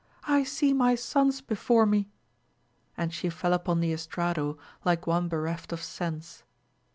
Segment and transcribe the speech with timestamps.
[0.25, 2.09] I see my sons before me!
[2.97, 6.41] And she fell upon the estrado like one bereft of sense.